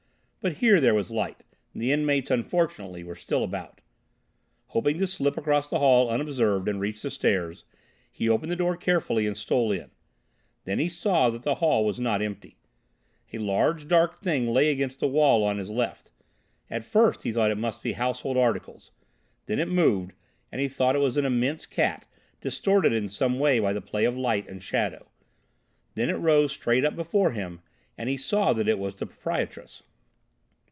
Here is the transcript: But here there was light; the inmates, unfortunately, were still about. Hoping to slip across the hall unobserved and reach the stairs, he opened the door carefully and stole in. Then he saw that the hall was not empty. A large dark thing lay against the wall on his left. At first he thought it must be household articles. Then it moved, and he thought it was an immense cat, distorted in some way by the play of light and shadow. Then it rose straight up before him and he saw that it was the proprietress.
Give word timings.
But 0.43 0.53
here 0.53 0.81
there 0.81 0.95
was 0.95 1.11
light; 1.11 1.43
the 1.75 1.91
inmates, 1.91 2.31
unfortunately, 2.31 3.03
were 3.03 3.13
still 3.15 3.43
about. 3.43 3.79
Hoping 4.69 4.97
to 4.97 5.05
slip 5.05 5.37
across 5.37 5.69
the 5.69 5.77
hall 5.77 6.09
unobserved 6.09 6.67
and 6.67 6.79
reach 6.81 7.03
the 7.03 7.11
stairs, 7.11 7.63
he 8.11 8.27
opened 8.27 8.49
the 8.51 8.55
door 8.55 8.75
carefully 8.75 9.27
and 9.27 9.37
stole 9.37 9.71
in. 9.71 9.91
Then 10.63 10.79
he 10.79 10.89
saw 10.89 11.29
that 11.29 11.43
the 11.43 11.53
hall 11.61 11.85
was 11.85 11.99
not 11.99 12.23
empty. 12.23 12.57
A 13.31 13.37
large 13.37 13.87
dark 13.87 14.19
thing 14.19 14.47
lay 14.49 14.71
against 14.71 14.99
the 14.99 15.07
wall 15.07 15.43
on 15.43 15.59
his 15.59 15.69
left. 15.69 16.09
At 16.71 16.83
first 16.83 17.21
he 17.21 17.31
thought 17.31 17.51
it 17.51 17.55
must 17.59 17.83
be 17.83 17.93
household 17.93 18.35
articles. 18.35 18.89
Then 19.45 19.59
it 19.59 19.67
moved, 19.67 20.13
and 20.51 20.59
he 20.59 20.67
thought 20.67 20.95
it 20.95 21.01
was 21.01 21.17
an 21.17 21.25
immense 21.25 21.67
cat, 21.67 22.07
distorted 22.39 22.93
in 22.93 23.07
some 23.09 23.37
way 23.37 23.59
by 23.59 23.73
the 23.73 23.79
play 23.81 24.05
of 24.05 24.17
light 24.17 24.47
and 24.49 24.63
shadow. 24.63 25.11
Then 25.93 26.09
it 26.09 26.13
rose 26.15 26.51
straight 26.51 26.83
up 26.83 26.95
before 26.95 27.29
him 27.29 27.59
and 27.95 28.09
he 28.09 28.17
saw 28.17 28.53
that 28.53 28.67
it 28.67 28.79
was 28.79 28.95
the 28.95 29.05
proprietress. 29.05 29.83